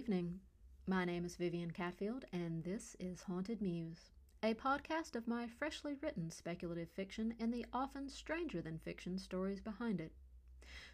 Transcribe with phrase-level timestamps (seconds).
[0.00, 0.40] evening.
[0.86, 4.12] My name is Vivian Catfield, and this is Haunted Muse,
[4.42, 9.60] a podcast of my freshly written speculative fiction and the often stranger than fiction stories
[9.60, 10.12] behind it.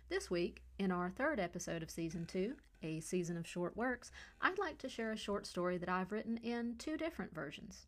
[0.08, 4.10] This week, in our third episode of Season 2, a season of short works,
[4.40, 7.86] I'd like to share a short story that I've written in two different versions.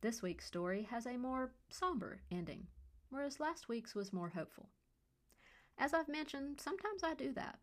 [0.00, 2.68] This week's story has a more somber ending,
[3.10, 4.68] whereas last week's was more hopeful.
[5.76, 7.58] As I've mentioned, sometimes I do that.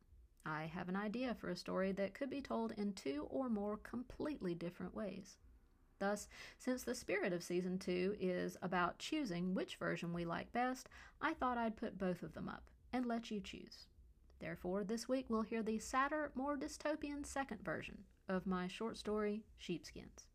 [0.45, 3.77] I have an idea for a story that could be told in two or more
[3.77, 5.37] completely different ways.
[5.99, 10.87] Thus, since the spirit of season two is about choosing which version we like best,
[11.21, 13.87] I thought I'd put both of them up and let you choose.
[14.39, 19.43] Therefore, this week we'll hear the sadder, more dystopian second version of my short story,
[19.57, 20.28] Sheepskins.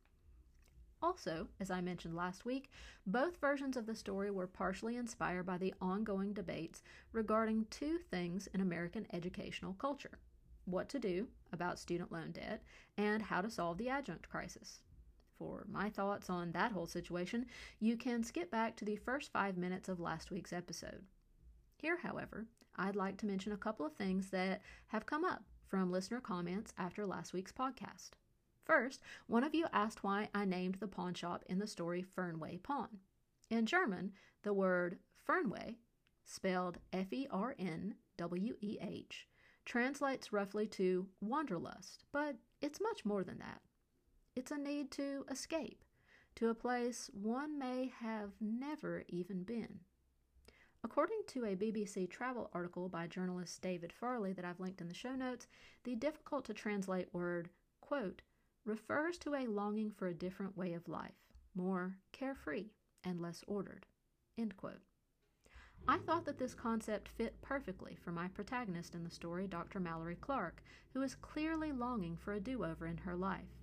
[1.04, 2.70] Also, as I mentioned last week,
[3.06, 8.48] both versions of the story were partially inspired by the ongoing debates regarding two things
[8.54, 10.18] in American educational culture
[10.64, 12.62] what to do about student loan debt
[12.96, 14.80] and how to solve the adjunct crisis.
[15.38, 17.44] For my thoughts on that whole situation,
[17.80, 21.02] you can skip back to the first five minutes of last week's episode.
[21.76, 25.92] Here, however, I'd like to mention a couple of things that have come up from
[25.92, 28.12] listener comments after last week's podcast.
[28.64, 32.62] First, one of you asked why I named the pawn shop in the story Fernweh
[32.62, 33.00] Pawn.
[33.50, 34.12] In German,
[34.42, 35.76] the word Fernweh,
[36.24, 39.28] spelled F E R N W E H,
[39.64, 43.60] translates roughly to wanderlust, but it's much more than that.
[44.34, 45.84] It's a need to escape
[46.36, 49.80] to a place one may have never even been.
[50.82, 54.94] According to a BBC travel article by journalist David Farley that I've linked in the
[54.94, 55.46] show notes,
[55.84, 57.48] the difficult to translate word,
[57.80, 58.22] quote,
[58.64, 61.12] refers to a longing for a different way of life,
[61.54, 62.70] more carefree
[63.04, 63.86] and less ordered.
[65.86, 69.80] I thought that this concept fit perfectly for my protagonist in the story, Dr.
[69.80, 70.62] Mallory Clark,
[70.94, 73.60] who is clearly longing for a do over in her life.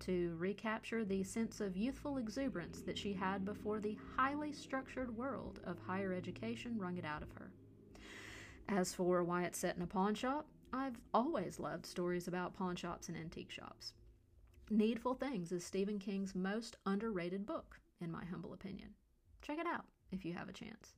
[0.00, 5.60] To recapture the sense of youthful exuberance that she had before the highly structured world
[5.64, 7.50] of higher education wrung it out of her.
[8.66, 12.76] As for why it's set in a pawn shop, I've always loved stories about pawn
[12.76, 13.92] shops and antique shops.
[14.72, 18.94] Needful Things is Stephen King's most underrated book, in my humble opinion.
[19.42, 20.94] Check it out if you have a chance.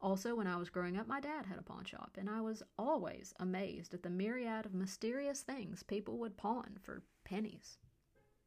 [0.00, 2.62] Also, when I was growing up, my dad had a pawn shop, and I was
[2.78, 7.76] always amazed at the myriad of mysterious things people would pawn for pennies.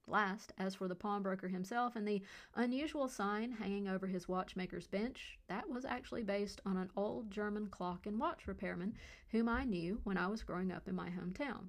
[0.07, 2.24] Last, as for the pawnbroker himself and the
[2.56, 7.68] unusual sign hanging over his watchmaker's bench, that was actually based on an old German
[7.68, 8.96] clock and watch repairman
[9.30, 11.68] whom I knew when I was growing up in my hometown.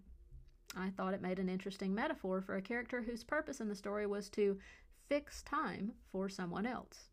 [0.77, 4.07] I thought it made an interesting metaphor for a character whose purpose in the story
[4.07, 4.59] was to
[5.09, 7.11] fix time for someone else.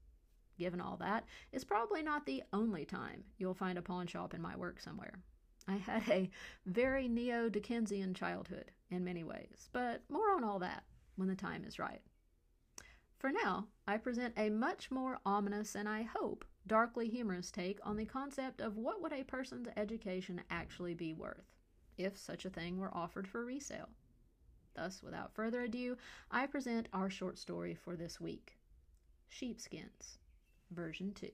[0.58, 4.42] Given all that, it's probably not the only time you'll find a pawn shop in
[4.42, 5.20] my work somewhere.
[5.68, 6.30] I had a
[6.66, 10.84] very neo Dickensian childhood in many ways, but more on all that
[11.16, 12.02] when the time is right.
[13.18, 17.98] For now, I present a much more ominous and I hope darkly humorous take on
[17.98, 21.59] the concept of what would a person's education actually be worth
[22.00, 23.90] if such a thing were offered for resale.
[24.74, 25.98] Thus, without further ado,
[26.32, 28.58] I present our short story for this week
[29.28, 30.18] Sheepskins,
[30.72, 31.30] version 2.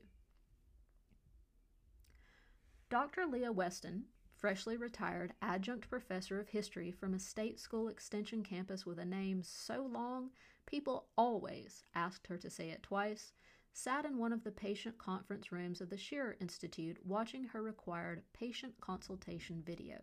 [2.90, 3.26] Dr.
[3.26, 4.04] Leah Westen,
[4.36, 9.42] freshly retired adjunct professor of history from a state school extension campus with a name
[9.44, 10.32] so long
[10.66, 13.34] people always asked her to say it twice,
[13.74, 18.24] sat in one of the patient conference rooms of the Shearer Institute watching her required
[18.34, 20.02] patient consultation video.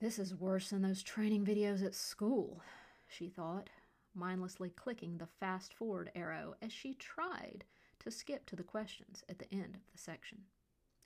[0.00, 2.62] This is worse than those training videos at school,
[3.08, 3.68] she thought,
[4.14, 7.64] mindlessly clicking the fast forward arrow as she tried
[7.98, 10.42] to skip to the questions at the end of the section.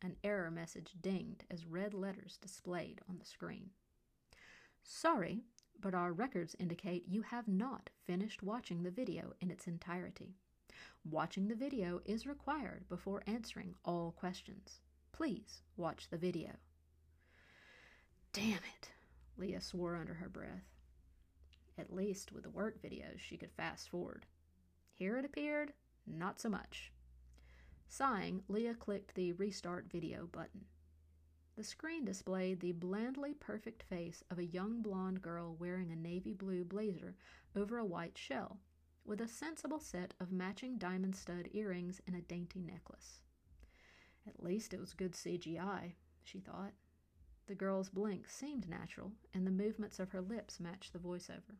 [0.02, 3.70] An error message dinged as red letters displayed on the screen.
[4.82, 5.40] Sorry,
[5.80, 10.34] but our records indicate you have not finished watching the video in its entirety.
[11.10, 14.80] Watching the video is required before answering all questions.
[15.12, 16.50] Please watch the video.
[18.32, 18.90] Damn it,
[19.36, 20.64] Leah swore under her breath.
[21.76, 24.24] At least with the work videos, she could fast forward.
[24.94, 25.74] Here it appeared,
[26.06, 26.92] not so much.
[27.88, 30.64] Sighing, Leah clicked the Restart Video button.
[31.56, 36.32] The screen displayed the blandly perfect face of a young blonde girl wearing a navy
[36.32, 37.16] blue blazer
[37.54, 38.60] over a white shell,
[39.04, 43.20] with a sensible set of matching diamond stud earrings and a dainty necklace.
[44.26, 45.92] At least it was good CGI,
[46.24, 46.72] she thought.
[47.46, 51.56] The girl's blink seemed natural, and the movements of her lips matched the voiceover.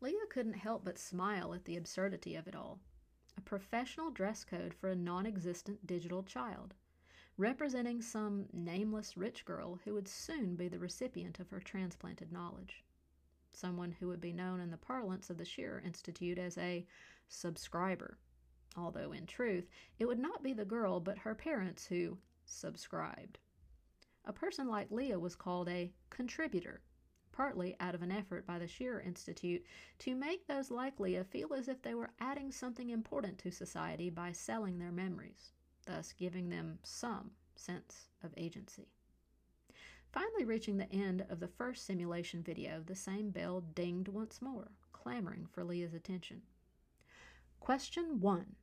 [0.00, 2.80] Leah couldn't help but smile at the absurdity of it all.
[3.36, 6.74] A professional dress code for a non existent digital child.
[7.36, 12.84] representing some nameless rich girl who would soon be the recipient of her transplanted knowledge.
[13.52, 16.86] Someone who would be known in the parlance of the Shearer Institute as a
[17.28, 18.18] subscriber,
[18.76, 19.68] although in truth
[19.98, 23.38] it would not be the girl but her parents who subscribed.
[24.24, 26.82] A person like Leah was called a contributor,
[27.32, 29.64] partly out of an effort by the Shearer Institute
[30.00, 34.10] to make those like Leah feel as if they were adding something important to society
[34.10, 35.52] by selling their memories
[35.86, 38.88] thus giving them some sense of agency.
[40.12, 44.72] Finally, reaching the end of the first simulation video, the same bell dinged once more,
[44.92, 46.42] clamoring for Leah's attention.
[47.60, 48.56] Question one,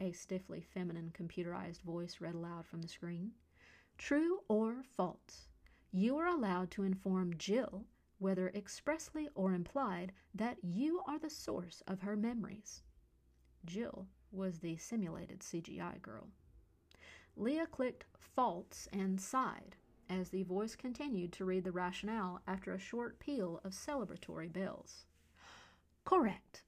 [0.00, 3.32] a stiffly feminine computerized voice read aloud from the screen.
[3.96, 5.48] True or false?
[5.92, 7.86] You are allowed to inform Jill,
[8.18, 12.82] whether expressly or implied, that you are the source of her memories.
[13.64, 16.28] Jill was the simulated CGI girl.
[17.36, 19.76] Leah clicked false and sighed
[20.08, 25.06] as the voice continued to read the rationale after a short peal of celebratory bells.
[26.04, 26.63] Correct.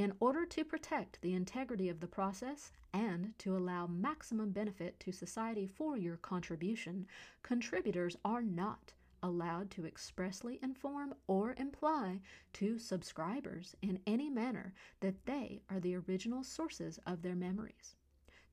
[0.00, 5.12] In order to protect the integrity of the process and to allow maximum benefit to
[5.12, 7.06] society for your contribution,
[7.42, 12.22] contributors are not allowed to expressly inform or imply
[12.54, 17.94] to subscribers in any manner that they are the original sources of their memories.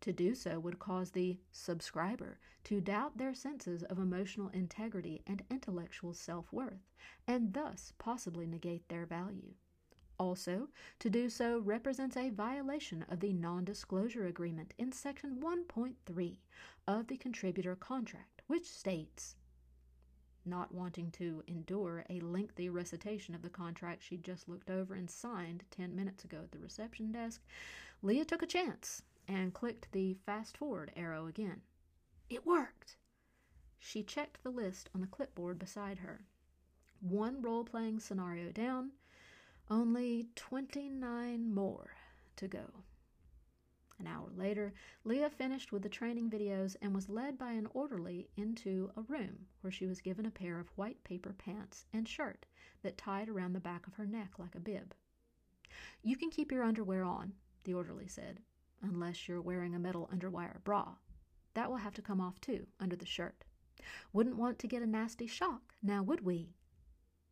[0.01, 5.43] To do so would cause the subscriber to doubt their senses of emotional integrity and
[5.49, 6.91] intellectual self worth,
[7.25, 9.53] and thus possibly negate their value.
[10.19, 10.69] Also,
[10.99, 16.37] to do so represents a violation of the non disclosure agreement in Section 1.3
[16.87, 19.35] of the contributor contract, which states
[20.47, 25.09] not wanting to endure a lengthy recitation of the contract she'd just looked over and
[25.09, 27.43] signed ten minutes ago at the reception desk,
[28.01, 31.61] Leah took a chance and clicked the fast forward arrow again.
[32.29, 32.97] It worked!
[33.77, 36.25] She checked the list on the clipboard beside her.
[37.01, 38.91] One role playing scenario down,
[39.69, 41.91] only 29 more
[42.37, 42.83] to go.
[43.99, 44.73] An hour later,
[45.03, 49.47] Leah finished with the training videos and was led by an orderly into a room
[49.61, 52.45] where she was given a pair of white paper pants and shirt
[52.83, 54.93] that tied around the back of her neck like a bib.
[56.03, 58.39] You can keep your underwear on, the orderly said,
[58.83, 60.95] unless you're wearing a metal underwire bra.
[61.55, 63.43] That will have to come off too, under the shirt.
[64.13, 66.53] Wouldn't want to get a nasty shock, now would we?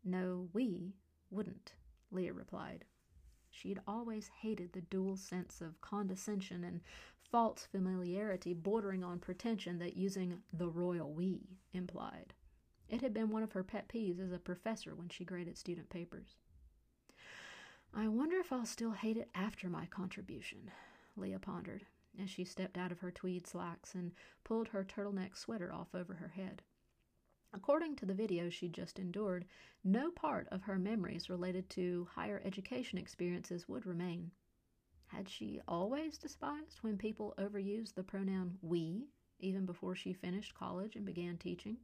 [0.03, 0.95] No, we
[1.29, 1.73] wouldn't,
[2.15, 2.85] Leah replied.
[3.51, 6.81] She'd always hated the dual sense of condescension and
[7.31, 11.41] false familiarity bordering on pretension that using the royal we
[11.73, 12.33] implied.
[12.87, 15.89] It had been one of her pet peeves as a professor when she graded student
[15.89, 16.35] papers.
[17.93, 20.71] I wonder if I'll still hate it after my contribution,
[21.15, 21.85] Leah pondered,
[22.21, 24.11] as she stepped out of her tweed slacks and
[24.43, 26.61] pulled her turtleneck sweater off over her head.
[27.55, 29.45] According to the video she'd just endured,
[29.81, 34.31] no part of her memories related to higher education experiences would remain.
[35.07, 39.07] Had she always despised when people overused the pronoun we,
[39.39, 41.77] even before she finished college and began teaching?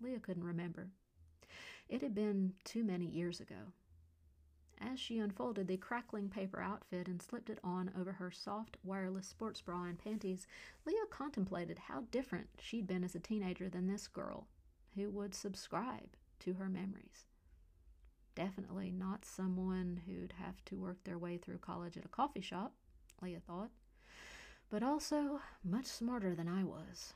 [0.00, 0.90] Leah couldn't remember.
[1.88, 3.72] It had been too many years ago
[4.80, 9.26] as she unfolded the crackling paper outfit and slipped it on over her soft wireless
[9.26, 10.46] sports bra and panties,
[10.84, 14.46] Leah contemplated how different she'd been as a teenager than this girl,
[14.98, 17.26] who would subscribe to her memories.
[18.34, 22.74] Definitely not someone who'd have to work their way through college at a coffee shop,
[23.20, 23.70] Leah thought,
[24.70, 27.14] but also much smarter than I was.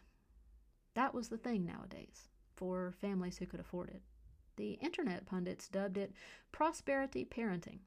[0.94, 4.02] That was the thing nowadays, for families who could afford it.
[4.56, 6.12] The internet pundits dubbed it
[6.50, 7.78] prosperity parenting.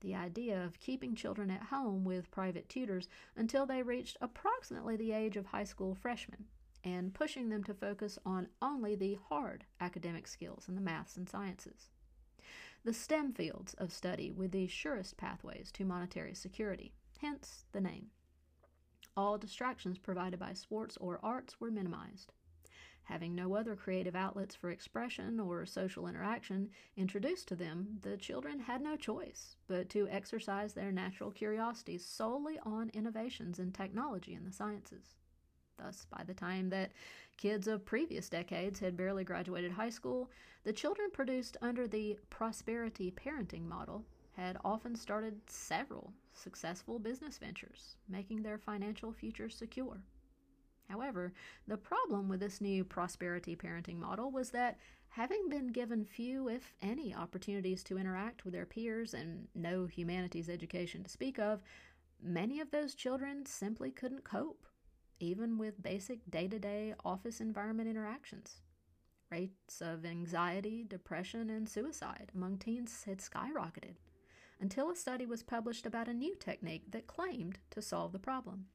[0.00, 5.12] The idea of keeping children at home with private tutors until they reached approximately the
[5.12, 6.46] age of high school freshmen
[6.84, 11.28] and pushing them to focus on only the hard academic skills in the maths and
[11.28, 11.90] sciences.
[12.84, 18.06] The STEM fields of study with the surest pathways to monetary security, hence the name.
[19.16, 22.32] All distractions provided by sports or arts were minimized.
[23.04, 28.60] Having no other creative outlets for expression or social interaction introduced to them, the children
[28.60, 34.46] had no choice but to exercise their natural curiosities solely on innovations in technology and
[34.46, 35.16] the sciences.
[35.82, 36.92] Thus, by the time that
[37.36, 40.30] kids of previous decades had barely graduated high school,
[40.64, 44.04] the children produced under the prosperity parenting model
[44.36, 50.02] had often started several successful business ventures, making their financial future secure.
[50.88, 51.32] However,
[51.66, 56.74] the problem with this new prosperity parenting model was that having been given few, if
[56.82, 61.62] any, opportunities to interact with their peers and no humanities education to speak of,
[62.22, 64.66] many of those children simply couldn't cope.
[65.20, 68.60] Even with basic day to day office environment interactions.
[69.30, 73.94] Rates of anxiety, depression, and suicide among teens had skyrocketed
[74.60, 78.66] until a study was published about a new technique that claimed to solve the problem.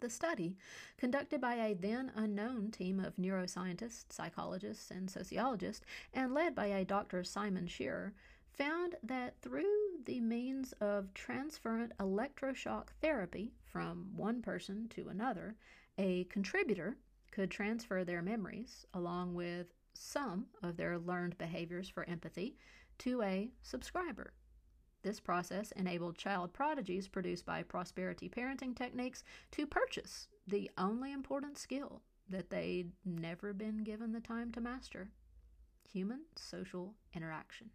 [0.00, 0.56] The study,
[0.98, 6.84] conducted by a then unknown team of neuroscientists, psychologists, and sociologists, and led by a
[6.84, 7.24] Dr.
[7.24, 8.12] Simon Shearer,
[8.52, 15.56] found that through the means of transferent electroshock therapy from one person to another,
[15.98, 16.96] a contributor
[17.32, 22.56] could transfer their memories, along with some of their learned behaviors for empathy,
[22.98, 24.32] to a subscriber.
[25.02, 31.58] This process enabled child prodigies produced by prosperity parenting techniques to purchase the only important
[31.58, 35.10] skill that they'd never been given the time to master
[35.88, 37.70] human social interaction.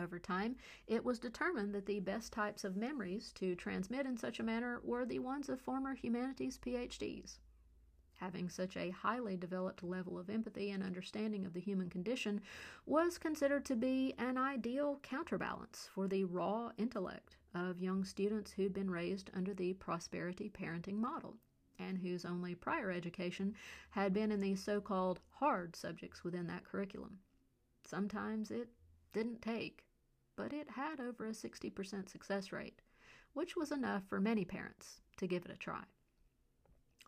[0.00, 4.40] Over time, it was determined that the best types of memories to transmit in such
[4.40, 7.38] a manner were the ones of former humanities PhDs.
[8.16, 12.40] Having such a highly developed level of empathy and understanding of the human condition
[12.86, 18.72] was considered to be an ideal counterbalance for the raw intellect of young students who'd
[18.72, 21.36] been raised under the prosperity parenting model
[21.78, 23.54] and whose only prior education
[23.90, 27.18] had been in the so called hard subjects within that curriculum.
[27.84, 28.68] Sometimes it
[29.12, 29.84] didn't take
[30.40, 32.80] but it had over a 60% success rate,
[33.34, 35.82] which was enough for many parents to give it a try.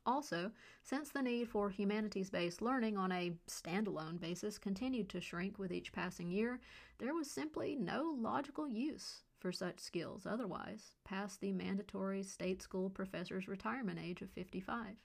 [0.04, 0.50] Also,
[0.82, 5.72] since the need for humanities based learning on a standalone basis continued to shrink with
[5.72, 6.60] each passing year,
[6.98, 12.90] there was simply no logical use for such skills otherwise past the mandatory state school
[12.90, 14.96] professor's retirement age of 55.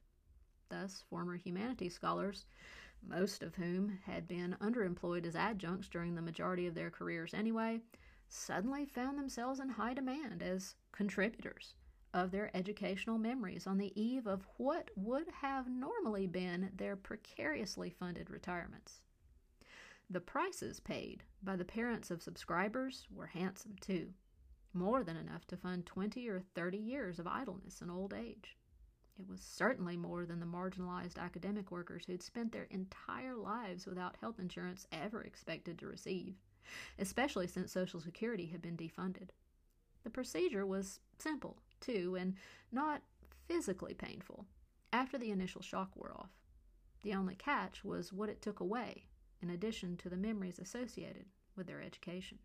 [0.67, 2.46] Thus, former humanities scholars,
[3.07, 7.79] most of whom had been underemployed as adjuncts during the majority of their careers anyway,
[8.29, 11.75] suddenly found themselves in high demand as contributors
[12.13, 17.89] of their educational memories on the eve of what would have normally been their precariously
[17.89, 19.01] funded retirements.
[20.10, 24.13] The prices paid by the parents of subscribers were handsome too,
[24.74, 28.57] more than enough to fund 20 or 30 years of idleness and old age.
[29.19, 34.15] It was certainly more than the marginalized academic workers who'd spent their entire lives without
[34.17, 36.36] health insurance ever expected to receive
[37.00, 39.29] especially since Social Security had been defunded.
[40.03, 42.36] The procedure was simple, too, and
[42.71, 43.01] not
[43.47, 44.45] physically painful
[44.93, 46.31] after the initial shock wore off.
[47.03, 49.05] The only catch was what it took away,
[49.41, 52.39] in addition to the memories associated with their education.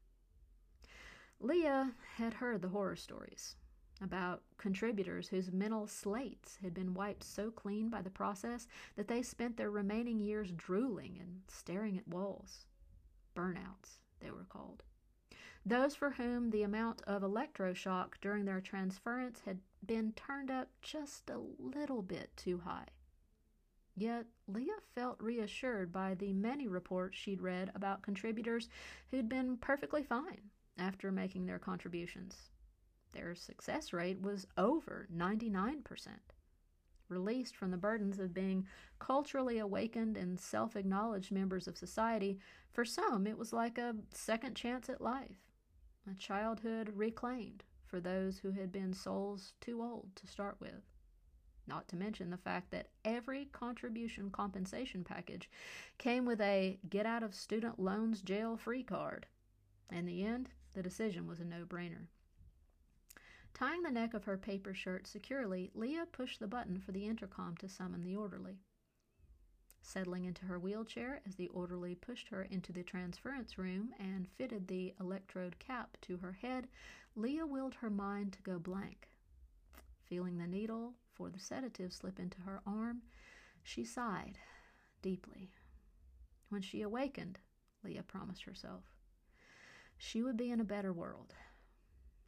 [1.41, 3.57] Leah had heard the horror stories
[4.01, 9.23] about contributors whose mental slates had been wiped so clean by the process that they
[9.23, 12.67] spent their remaining years drooling and staring at walls.
[13.35, 14.83] Burnouts, they were called.
[15.65, 21.31] Those for whom the amount of electroshock during their transference had been turned up just
[21.31, 22.89] a little bit too high.
[23.95, 28.69] Yet Leah felt reassured by the many reports she'd read about contributors
[29.11, 32.51] who'd been perfectly fine after making their contributions.
[33.13, 35.83] Their success rate was over 99%
[37.13, 38.67] released from the burdens of being
[38.99, 42.39] culturally awakened and self acknowledged members of society,
[42.71, 45.45] for some it was like a second chance at life,
[46.11, 50.83] a childhood reclaimed for those who had been souls too old to start with.
[51.67, 55.49] Not to mention the fact that every contribution compensation package
[55.99, 59.27] came with a get out of student loans jail free card.
[59.91, 62.07] In the end, the decision was a no brainer.
[63.55, 67.57] Tying the neck of her paper shirt securely, Leah pushed the button for the intercom
[67.59, 68.59] to summon the orderly.
[69.83, 74.69] Settling into her wheelchair as the orderly pushed her into the transference room and fitted
[74.69, 76.69] the electrode cap to her head,
[77.15, 79.11] Leah willed her mind to go blank.
[80.05, 83.03] Feeling the needle for the sedative slip into her arm,
[83.63, 84.39] she sighed
[85.03, 85.51] deeply.
[86.49, 87.39] When she awakened,
[87.85, 88.85] Leah promised herself,
[89.99, 91.35] she would be in a better world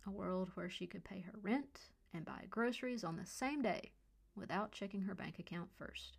[0.06, 3.92] a world where she could pay her rent and buy groceries on the same day
[4.36, 6.18] without checking her bank account first.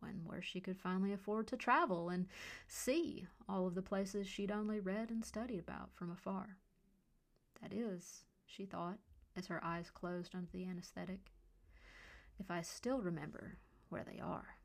[0.00, 2.26] One where she could finally afford to travel and
[2.66, 6.56] see all of the places she'd only read and studied about from afar.
[7.60, 8.98] That is, she thought,
[9.36, 11.30] as her eyes closed under the anesthetic,
[12.38, 14.56] if I still remember where they are.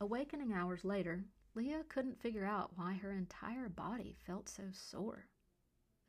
[0.00, 1.24] Awakening hours later,
[1.54, 5.26] Leah couldn't figure out why her entire body felt so sore.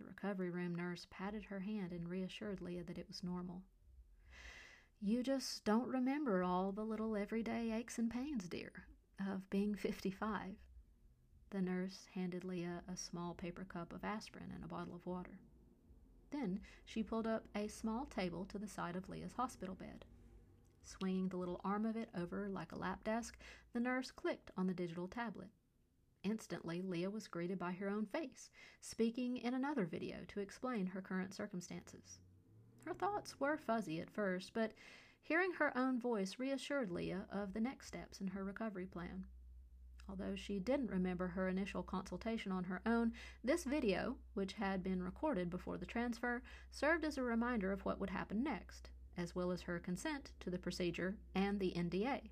[0.01, 3.62] The recovery room nurse patted her hand and reassured Leah that it was normal.
[5.00, 8.72] You just don't remember all the little everyday aches and pains, dear,
[9.20, 10.55] of being 55.
[11.51, 15.38] The nurse handed Leah a small paper cup of aspirin and a bottle of water.
[16.31, 20.05] Then she pulled up a small table to the side of Leah's hospital bed.
[20.84, 23.38] Swinging the little arm of it over like a lap desk,
[23.74, 25.50] the nurse clicked on the digital tablet.
[26.24, 31.01] Instantly, Leah was greeted by her own face, speaking in another video to explain her
[31.01, 32.20] current circumstances.
[32.86, 34.74] Her thoughts were fuzzy at first, but
[35.22, 39.25] hearing her own voice reassured Leah of the next steps in her recovery plan.
[40.08, 43.13] Although she didn't remember her initial consultation on her own,
[43.44, 48.00] this video, which had been recorded before the transfer, served as a reminder of what
[48.00, 52.30] would happen next, as well as her consent to the procedure and the NDA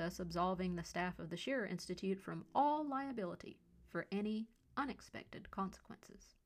[0.00, 6.36] thus absolving the staff of the Shearer Institute from all liability for any unexpected consequences.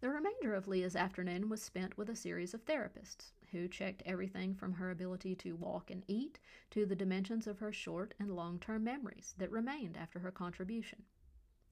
[0.00, 4.54] The remainder of Leah's afternoon was spent with a series of therapists who checked everything
[4.54, 6.38] from her ability to walk and eat
[6.70, 11.02] to the dimensions of her short and long term memories that remained after her contribution.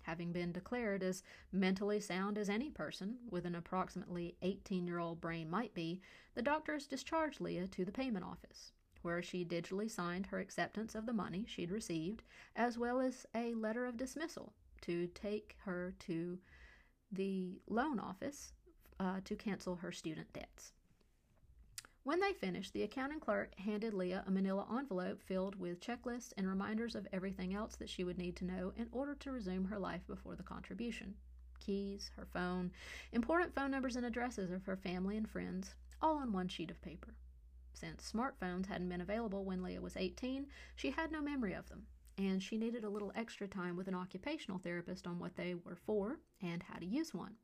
[0.03, 5.21] Having been declared as mentally sound as any person with an approximately 18 year old
[5.21, 6.01] brain might be,
[6.35, 8.73] the doctors discharged Leah to the payment office,
[9.07, 12.25] where she digitally signed her acceptance of the money she'd received,
[12.57, 16.37] as well as a letter of dismissal to take her to
[17.13, 18.53] the loan office
[18.99, 20.73] uh, to cancel her student debts.
[22.03, 26.49] When they finished, the accounting clerk handed Leah a manila envelope filled with checklists and
[26.49, 29.79] reminders of everything else that she would need to know in order to resume her
[29.79, 31.15] life before the contribution
[31.61, 32.71] keys, her phone,
[33.13, 36.83] important phone numbers and addresses of her family and friends, all on one sheet of
[36.83, 37.15] paper.
[37.79, 41.87] Since smartphones hadn't been available when Leah was 18, she had no memory of them,
[42.17, 45.77] and she needed a little extra time with an occupational therapist on what they were
[45.77, 47.35] for and how to use one.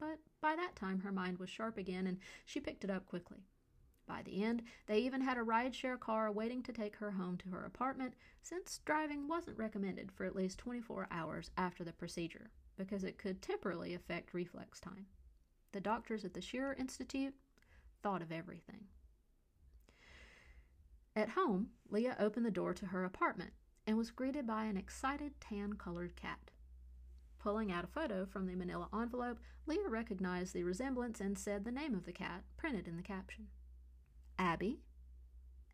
[0.00, 3.44] But by that time, her mind was sharp again, and she picked it up quickly.
[4.06, 7.50] By the end, they even had a rideshare car waiting to take her home to
[7.50, 12.48] her apartment, since driving wasn't recommended for at least 24 hours after the procedure,
[12.78, 15.04] because it could temporarily affect reflex time.
[15.72, 17.34] The doctors at the Shearer Institute
[18.02, 18.86] thought of everything.
[21.16, 23.52] At home, Leah opened the door to her apartment
[23.86, 26.50] and was greeted by an excited tan colored cat.
[27.38, 31.70] Pulling out a photo from the manila envelope, Leah recognized the resemblance and said the
[31.70, 33.48] name of the cat printed in the caption.
[34.38, 34.80] Abby?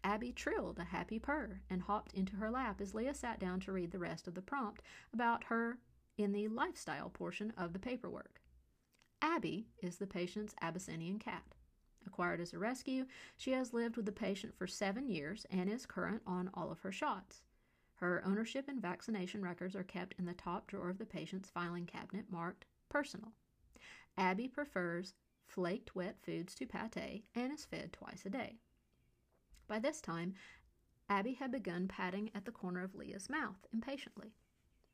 [0.03, 3.72] Abby trilled a happy purr and hopped into her lap as Leah sat down to
[3.72, 5.79] read the rest of the prompt about her
[6.18, 8.40] in the lifestyle portion of the paperwork.
[9.22, 11.55] Abby is the patient's Abyssinian cat.
[12.11, 15.87] Acquired as a rescue, she has lived with the patient for seven years and is
[15.87, 17.42] current on all of her shots.
[17.94, 21.87] Her ownership and vaccination records are kept in the top drawer of the patient's filing
[21.87, 23.33] cabinet marked personal.
[24.16, 25.14] Abby prefers
[25.46, 28.59] flaked wet foods to pate and is fed twice a day.
[29.68, 30.35] By this time,
[31.09, 34.35] Abby had begun patting at the corner of Leah's mouth impatiently.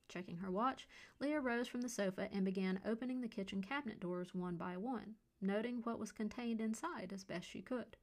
[0.08, 0.86] Checking her watch,
[1.18, 5.14] Leah rose from the sofa and began opening the kitchen cabinet doors one by one,
[5.40, 7.96] noting what was contained inside as best she could.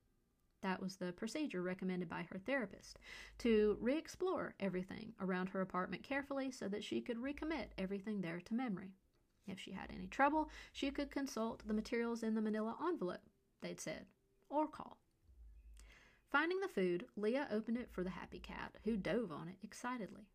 [0.61, 2.97] That was the procedure recommended by her therapist
[3.39, 8.39] to re explore everything around her apartment carefully so that she could recommit everything there
[8.39, 8.93] to memory.
[9.45, 13.27] If she had any trouble, she could consult the materials in the manila envelope,
[13.61, 14.05] they'd said,
[14.49, 14.99] or call.
[16.31, 20.29] Finding the food, Leah opened it for the happy cat, who dove on it excitedly.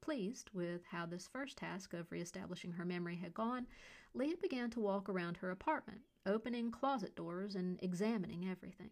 [0.00, 3.66] Pleased with how this first task of reestablishing her memory had gone,
[4.14, 8.90] Leah began to walk around her apartment, opening closet doors and examining everything.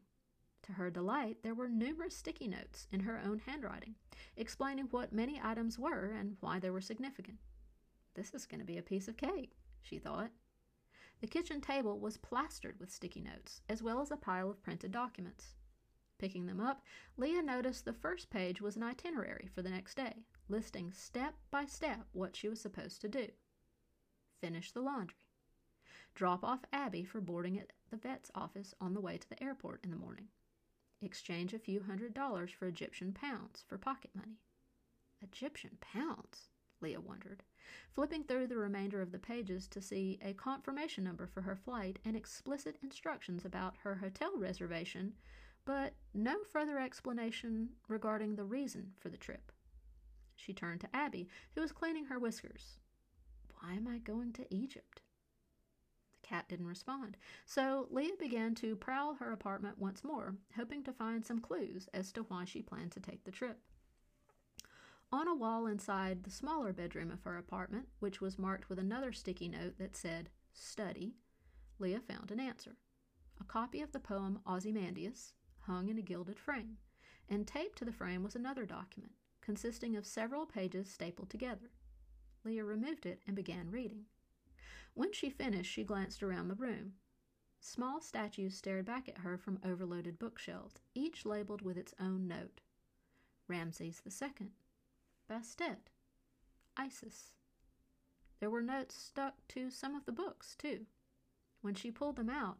[0.64, 3.94] To her delight, there were numerous sticky notes in her own handwriting,
[4.36, 7.38] explaining what many items were and why they were significant.
[8.14, 10.30] This is going to be a piece of cake, she thought.
[11.20, 14.92] The kitchen table was plastered with sticky notes, as well as a pile of printed
[14.92, 15.54] documents.
[16.18, 16.82] Picking them up,
[17.16, 21.64] Leah noticed the first page was an itinerary for the next day, listing step by
[21.64, 23.28] step what she was supposed to do.
[24.40, 25.19] Finish the laundry,
[26.14, 29.80] drop off Abby for boarding at the vet's office on the way to the airport
[29.84, 30.28] in the morning,
[31.02, 34.38] exchange a few hundred dollars for Egyptian pounds for pocket money.
[35.22, 36.48] Egyptian pounds?
[36.80, 37.42] Leah wondered,
[37.92, 41.98] flipping through the remainder of the pages to see a confirmation number for her flight
[42.04, 45.12] and explicit instructions about her hotel reservation,
[45.66, 49.52] but no further explanation regarding the reason for the trip.
[50.36, 52.78] She turned to Abby, who was cleaning her whiskers.
[53.60, 55.02] Why am I going to Egypt?
[56.30, 61.26] Cat didn't respond, so Leah began to prowl her apartment once more, hoping to find
[61.26, 63.58] some clues as to why she planned to take the trip.
[65.10, 69.10] On a wall inside the smaller bedroom of her apartment, which was marked with another
[69.12, 71.16] sticky note that said, Study,
[71.80, 72.76] Leah found an answer.
[73.40, 76.76] A copy of the poem Ozymandias hung in a gilded frame,
[77.28, 81.72] and taped to the frame was another document, consisting of several pages stapled together.
[82.44, 84.04] Leah removed it and began reading.
[85.00, 86.92] When she finished, she glanced around the room.
[87.58, 92.60] Small statues stared back at her from overloaded bookshelves, each labeled with its own note
[93.48, 94.48] Ramses II,
[95.26, 95.88] Bastet,
[96.76, 97.32] Isis.
[98.40, 100.84] There were notes stuck to some of the books, too.
[101.62, 102.58] When she pulled them out,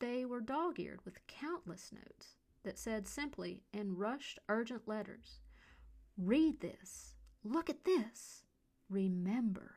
[0.00, 5.38] they were dog eared with countless notes that said simply in rushed, urgent letters
[6.18, 7.14] Read this.
[7.44, 8.42] Look at this.
[8.90, 9.76] Remember.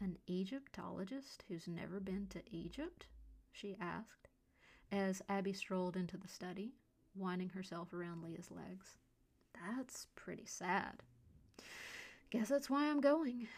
[0.00, 3.06] An Egyptologist who's never been to Egypt?
[3.50, 4.28] she asked,
[4.92, 6.74] as Abby strolled into the study,
[7.14, 8.98] winding herself around Leah's legs.
[9.54, 11.02] That's pretty sad.
[12.30, 13.48] Guess that's why I'm going.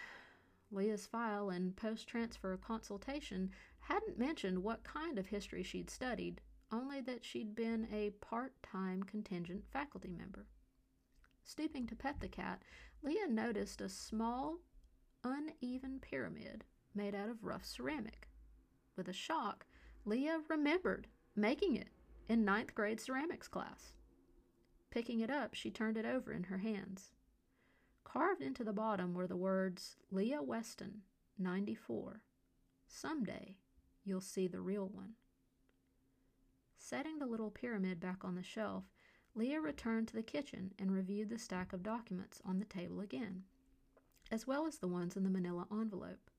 [0.71, 3.51] Leah's file and post transfer consultation
[3.81, 6.41] hadn't mentioned what kind of history she'd studied,
[6.73, 10.47] only that she'd been a part time contingent faculty member.
[11.45, 12.63] Stooping to pet the cat,
[13.03, 14.59] Leah noticed a small,
[15.25, 18.29] uneven pyramid made out of rough ceramic.
[18.97, 19.67] With a shock,
[20.05, 21.07] Leah remembered
[21.37, 21.89] making it
[22.29, 23.93] in ninth grade ceramics class.
[24.91, 27.13] Picking it up, she turned it over in her hands.
[28.05, 31.03] Carved into the bottom were the words Leah Westen,
[31.39, 32.23] 94.
[32.89, 33.57] Someday
[34.05, 35.15] you'll see the real one.
[36.77, 38.85] Setting the little pyramid back on the shelf,
[39.35, 43.45] Leah returned to the kitchen and reviewed the stack of documents on the table again,
[44.31, 46.31] as well as the ones in the manila envelope.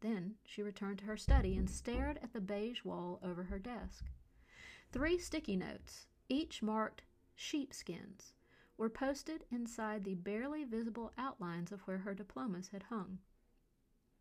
[0.00, 4.04] Then she returned to her study and stared at the beige wall over her desk.
[4.90, 7.02] Three sticky notes, each marked
[7.34, 8.34] sheepskins,
[8.76, 13.18] were posted inside the barely visible outlines of where her diplomas had hung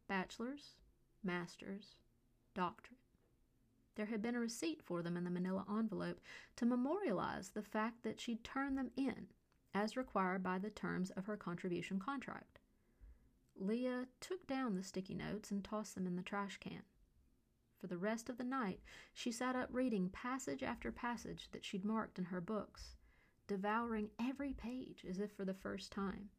[0.07, 0.75] bachelor's,
[1.23, 1.95] master's,
[2.53, 2.99] doctorate.
[3.95, 6.19] There had been a receipt for them in the manila envelope
[6.57, 9.27] to memorialize the fact that she'd turned them in,
[9.73, 12.60] as required by the terms of her contribution contract.
[13.61, 16.81] Leah took down the sticky notes and tossed them in the trash can.
[17.77, 18.81] For the rest of the night,
[19.13, 22.95] she sat up reading passage after passage that she'd marked in her books,
[23.47, 26.29] devouring every page as if for the first time.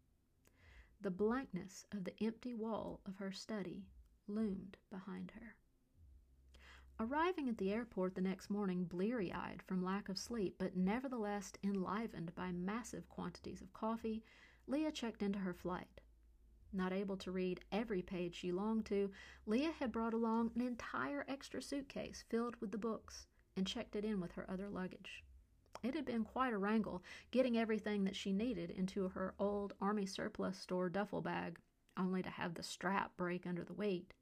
[1.00, 3.87] The blankness of the empty wall of her study
[4.26, 5.56] loomed behind her.
[7.00, 11.52] Arriving at the airport the next morning bleary eyed from lack of sleep, but nevertheless
[11.62, 14.24] enlivened by massive quantities of coffee,
[14.66, 16.02] Leah checked into her flight.
[16.72, 19.11] Not able to read every page she longed to,
[19.44, 24.04] Leah had brought along an entire extra suitcase filled with the books and checked it
[24.04, 25.22] in with her other luggage.
[25.82, 30.06] It had been quite a wrangle getting everything that she needed into her old Army
[30.06, 31.58] surplus store duffel bag,
[31.96, 34.14] only to have the strap break under the weight.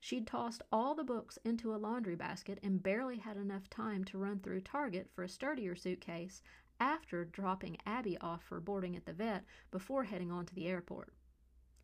[0.00, 4.18] She'd tossed all the books into a laundry basket and barely had enough time to
[4.18, 6.42] run through Target for a sturdier suitcase
[6.80, 11.12] after dropping Abby off for boarding at the vet before heading on to the airport.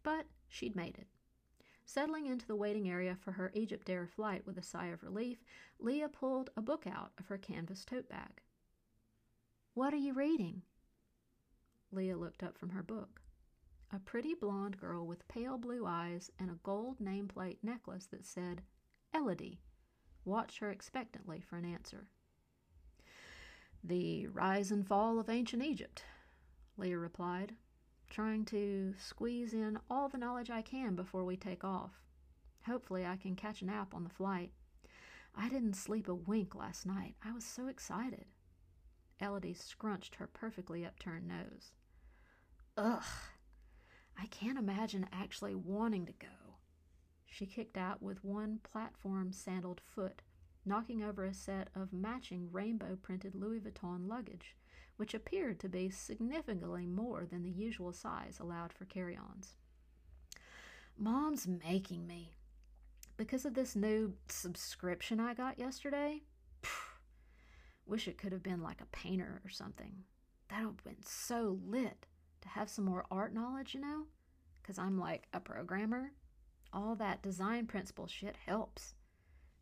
[0.04, 1.08] But she'd made it.
[1.84, 5.42] Settling into the waiting area for her Egyptair flight with a sigh of relief,
[5.80, 8.40] Leah pulled a book out of her canvas tote bag.
[9.74, 10.62] What are you reading?
[11.90, 13.20] Leah looked up from her book.
[13.92, 18.62] A pretty blonde girl with pale blue eyes and a gold nameplate necklace that said
[19.14, 19.60] Elodie
[20.24, 22.08] watched her expectantly for an answer.
[23.82, 26.04] The rise and fall of ancient Egypt,
[26.76, 27.54] Leah replied,
[28.14, 32.00] trying to squeeze in all the knowledge I can before we take off.
[32.64, 34.52] Hopefully, I can catch a nap on the flight.
[35.34, 37.16] I didn't sleep a wink last night.
[37.24, 38.26] I was so excited.
[39.20, 41.72] Elodie scrunched her perfectly upturned nose.
[42.76, 43.02] Ugh,
[44.16, 46.58] I can't imagine actually wanting to go.
[47.26, 50.22] She kicked out with one platform sandaled foot,
[50.64, 54.54] knocking over a set of matching rainbow printed Louis Vuitton luggage
[54.96, 59.56] which appeared to be significantly more than the usual size allowed for carry ons.
[60.96, 62.36] Mom's making me.
[63.16, 66.22] Because of this new subscription I got yesterday,
[66.62, 66.70] phew,
[67.86, 70.04] wish it could have been like a painter or something.
[70.48, 72.06] That would have been so lit
[72.42, 74.04] to have some more art knowledge, you know?
[74.62, 76.12] Because I'm like a programmer.
[76.72, 78.94] All that design principle shit helps.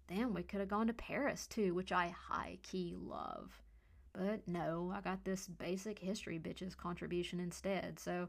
[0.09, 3.63] Then we could have gone to Paris too, which I high key love.
[4.13, 7.99] But no, I got this basic history bitches contribution instead.
[7.99, 8.29] So,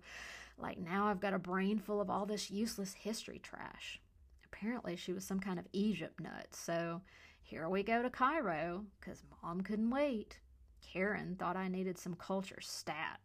[0.57, 3.99] like, now I've got a brain full of all this useless history trash.
[4.45, 6.47] Apparently, she was some kind of Egypt nut.
[6.51, 7.01] So,
[7.41, 10.39] here we go to Cairo, because mom couldn't wait.
[10.81, 13.19] Karen thought I needed some culture stat,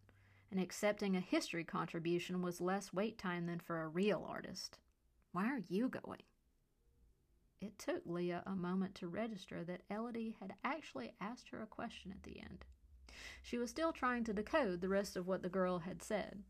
[0.50, 4.78] and accepting a history contribution was less wait time than for a real artist.
[5.32, 6.22] Why are you going?
[7.60, 12.12] It took Leah a moment to register that Elodie had actually asked her a question
[12.12, 12.64] at the end.
[13.42, 16.42] She was still trying to decode the rest of what the girl had said.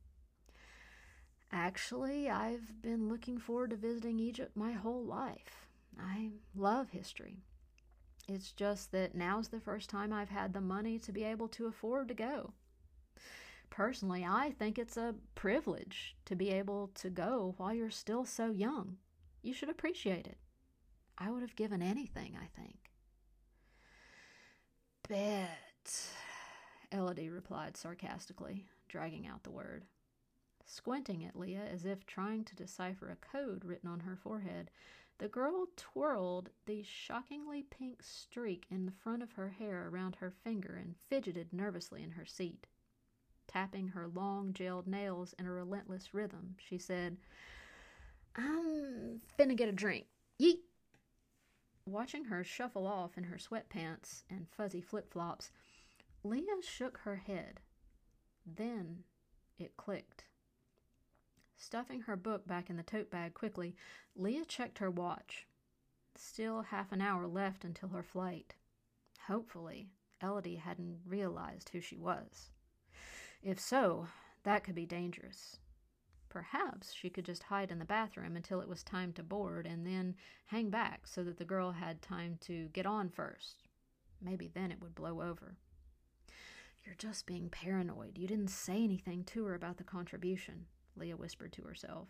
[1.51, 5.67] Actually, I've been looking forward to visiting Egypt my whole life.
[5.99, 7.39] I love history.
[8.29, 11.67] It's just that now's the first time I've had the money to be able to
[11.67, 12.53] afford to go.
[13.71, 18.51] Personally, I think it's a privilege to be able to go while you're still so
[18.51, 18.99] young.
[19.43, 20.37] You should appreciate it.
[21.19, 22.93] I would have given anything, I think.
[25.09, 26.13] Bet,
[26.93, 29.85] Elodie replied sarcastically, dragging out the word.
[30.65, 34.71] Squinting at Leah as if trying to decipher a code written on her forehead,
[35.17, 40.31] the girl twirled the shockingly pink streak in the front of her hair around her
[40.31, 42.67] finger and fidgeted nervously in her seat.
[43.49, 47.17] Tapping her long, gelled nails in a relentless rhythm, she said,
[48.37, 50.07] I'm finna get a drink.
[50.41, 50.61] Yeet!
[51.89, 55.51] Watching her shuffle off in her sweatpants and fuzzy flip flops,
[56.23, 57.61] Leah shook her head.
[58.45, 59.05] Then
[59.59, 60.25] it clicked.
[61.57, 63.75] Stuffing her book back in the tote bag quickly,
[64.15, 65.47] Leah checked her watch.
[66.15, 68.55] Still half an hour left until her flight.
[69.27, 69.89] Hopefully,
[70.23, 72.51] Elodie hadn't realized who she was.
[73.43, 74.09] If so,
[74.43, 75.57] that could be dangerous.
[76.29, 79.87] Perhaps she could just hide in the bathroom until it was time to board and
[79.87, 80.15] then
[80.47, 83.65] hang back so that the girl had time to get on first.
[84.21, 85.57] Maybe then it would blow over.
[86.85, 88.19] You're just being paranoid.
[88.19, 92.09] You didn't say anything to her about the contribution, Leah whispered to herself.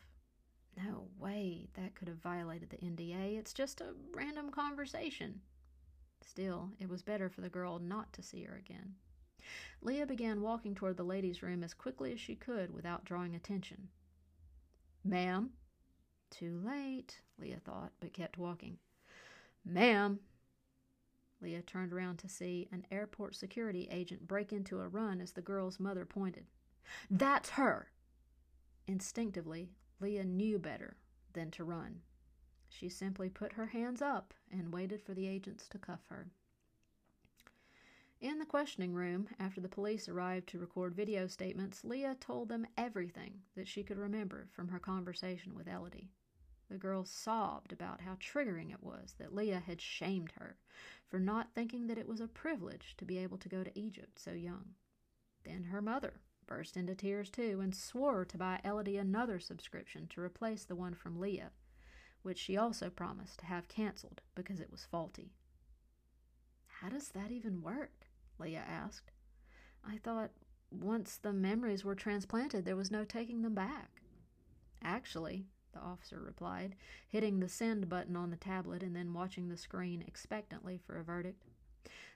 [0.76, 3.38] No way that could have violated the NDA.
[3.38, 5.40] It's just a random conversation.
[6.24, 8.94] Still, it was better for the girl not to see her again.
[9.80, 13.88] Leah began walking toward the ladies' room as quickly as she could without drawing attention.
[15.04, 15.50] Ma'am.
[16.30, 18.78] Too late, Leah thought, but kept walking.
[19.64, 20.20] Ma'am.
[21.40, 25.40] Leah turned around to see an airport security agent break into a run as the
[25.40, 26.46] girl's mother pointed.
[27.10, 27.90] That's her!
[28.86, 30.96] Instinctively, Leah knew better
[31.32, 32.00] than to run.
[32.68, 36.30] She simply put her hands up and waited for the agents to cuff her.
[38.20, 42.66] In the questioning room, after the police arrived to record video statements, Leah told them
[42.76, 46.10] everything that she could remember from her conversation with Elodie.
[46.68, 50.58] The girl sobbed about how triggering it was that Leah had shamed her
[51.06, 54.18] for not thinking that it was a privilege to be able to go to Egypt
[54.18, 54.74] so young.
[55.44, 60.20] Then her mother burst into tears too and swore to buy Elodie another subscription to
[60.20, 61.52] replace the one from Leah,
[62.22, 65.30] which she also promised to have canceled because it was faulty.
[66.66, 68.07] How does that even work?
[68.38, 69.10] Leah asked.
[69.86, 70.30] I thought
[70.70, 74.02] once the memories were transplanted, there was no taking them back.
[74.82, 76.74] Actually, the officer replied,
[77.08, 81.04] hitting the send button on the tablet and then watching the screen expectantly for a
[81.04, 81.42] verdict.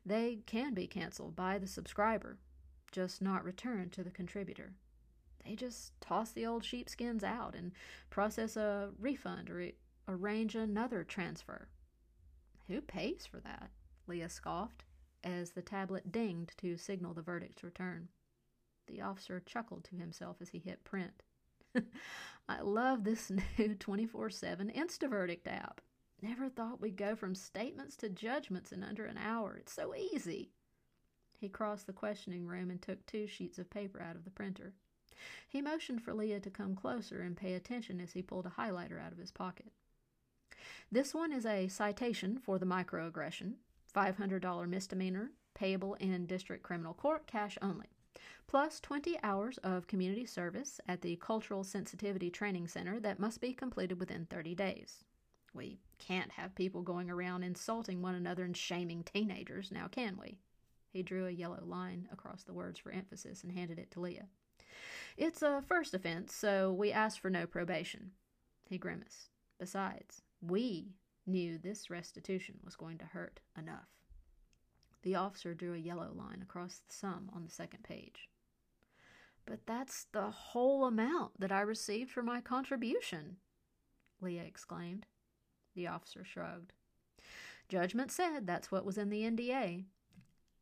[0.04, 2.38] They can be canceled by the subscriber,
[2.90, 4.74] just not returned to the contributor.
[5.44, 7.72] They just toss the old sheepskins out and
[8.10, 9.70] process a refund or
[10.08, 11.68] arrange another transfer.
[12.68, 13.70] Who pays for that?
[14.06, 14.84] Leah scoffed
[15.24, 18.08] as the tablet dinged to signal the verdict's return.
[18.86, 21.22] The officer chuckled to himself as he hit print.
[22.48, 25.80] I love this new 24 7 InstaVerdict app.
[26.20, 29.56] Never thought we'd go from statements to judgments in under an hour.
[29.58, 30.50] It's so easy.
[31.38, 34.74] He crossed the questioning room and took two sheets of paper out of the printer.
[35.48, 39.00] He motioned for Leah to come closer and pay attention as he pulled a highlighter
[39.00, 39.72] out of his pocket.
[40.90, 43.54] This one is a citation for the microaggression,
[43.94, 47.88] $500 misdemeanor, payable in district criminal court, cash only,
[48.46, 53.52] plus 20 hours of community service at the Cultural Sensitivity Training Center that must be
[53.52, 55.04] completed within 30 days.
[55.54, 60.38] We can't have people going around insulting one another and shaming teenagers, now can we?
[60.92, 64.26] He drew a yellow line across the words for emphasis and handed it to Leah.
[65.16, 68.12] It's a first offense, so we ask for no probation.
[68.68, 69.28] He grimaced.
[69.58, 70.94] Besides, we
[71.26, 73.88] knew this restitution was going to hurt enough.
[75.02, 78.28] The officer drew a yellow line across the sum on the second page.
[79.46, 83.38] But that's the whole amount that I received for my contribution,
[84.20, 85.06] Leah exclaimed.
[85.74, 86.72] The officer shrugged.
[87.68, 89.84] Judgment said that's what was in the NDA.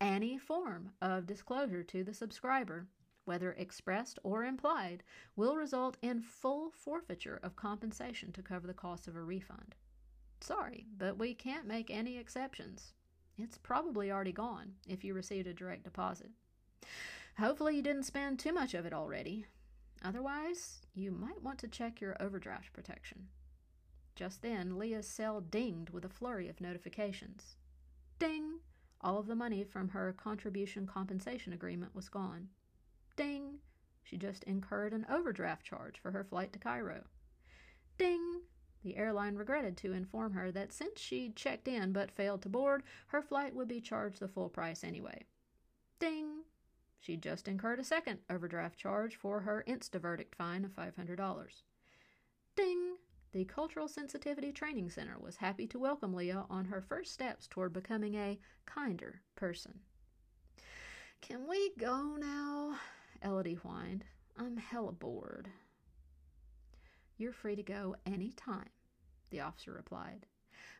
[0.01, 2.87] Any form of disclosure to the subscriber,
[3.27, 5.03] whether expressed or implied,
[5.37, 9.75] will result in full forfeiture of compensation to cover the cost of a refund.
[10.41, 12.93] Sorry, but we can't make any exceptions.
[13.39, 16.31] It's probably already gone if you received a direct deposit.
[17.39, 19.47] Hopefully, you didn't spend too much of it already.
[20.03, 23.29] Otherwise, you might want to check your overdraft protection.
[24.15, 27.57] Just then, Leah's cell dinged with a flurry of notifications.
[28.19, 28.61] Ding!
[29.01, 32.49] All of the money from her contribution compensation agreement was gone.
[33.17, 33.61] Ding!
[34.03, 37.05] She just incurred an overdraft charge for her flight to Cairo.
[37.97, 38.43] Ding!
[38.83, 42.83] The airline regretted to inform her that since she'd checked in but failed to board,
[43.09, 45.27] her flight would be charged the full price anyway.
[45.99, 46.45] Ding!
[46.99, 51.63] She'd just incurred a second overdraft charge for her insta-verdict fine of $500.
[52.57, 52.97] Ding!
[53.33, 57.73] The Cultural Sensitivity Training Center was happy to welcome Leah on her first steps toward
[57.73, 59.81] becoming a kinder person.
[61.21, 62.77] Can we go now?
[63.23, 64.05] Elodie whined.
[64.37, 65.49] I'm hella bored.
[67.21, 68.71] You're free to go any time,
[69.29, 70.25] the officer replied.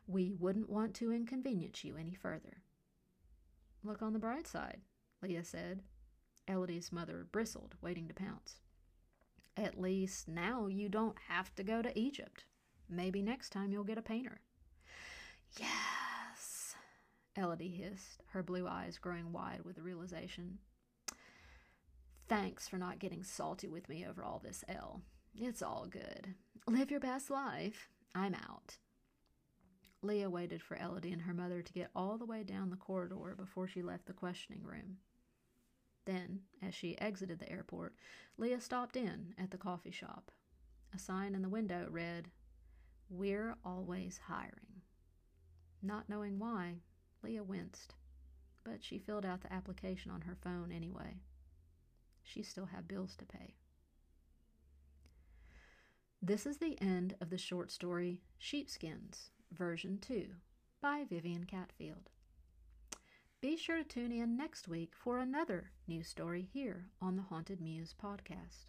[0.07, 2.63] We wouldn't want to inconvenience you any further.
[3.83, 4.81] Look on the bright side,
[5.21, 5.83] Leah said.
[6.47, 8.55] Elodie's mother bristled, waiting to pounce.
[9.55, 12.45] At least now you don't have to go to Egypt.
[12.89, 14.41] Maybe next time you'll get a painter.
[15.59, 16.73] Yes,
[17.35, 20.57] Elodie hissed, her blue eyes growing wide with the realization.
[22.27, 25.03] Thanks for not getting salty with me over all this, Elle.
[25.35, 26.35] It's all good.
[26.67, 27.89] Live your best life.
[28.13, 28.77] I'm out.
[30.01, 33.35] Leah waited for Elodie and her mother to get all the way down the corridor
[33.37, 34.97] before she left the questioning room.
[36.05, 37.95] Then, as she exited the airport,
[38.37, 40.31] Leah stopped in at the coffee shop.
[40.93, 42.29] A sign in the window read,
[43.09, 44.81] We're always hiring.
[45.81, 46.81] Not knowing why,
[47.23, 47.95] Leah winced,
[48.63, 51.21] but she filled out the application on her phone anyway.
[52.23, 53.55] She still had bills to pay.
[56.23, 60.27] This is the end of the short story Sheepskins, version 2,
[60.79, 62.11] by Vivian Catfield.
[63.41, 67.59] Be sure to tune in next week for another new story here on the Haunted
[67.59, 68.67] Muse podcast.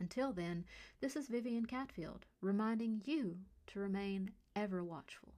[0.00, 0.64] Until then,
[1.02, 5.34] this is Vivian Catfield reminding you to remain ever watchful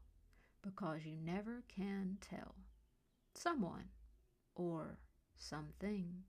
[0.63, 2.55] because you never can tell.
[3.35, 3.89] Someone
[4.55, 5.01] or
[5.37, 6.23] something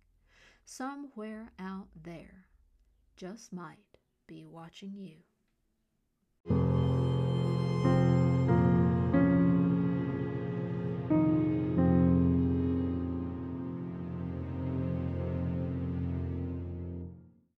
[0.66, 2.48] somewhere out there
[3.16, 3.91] just might
[4.32, 5.31] be watching you.